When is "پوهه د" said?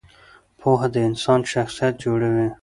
0.59-0.95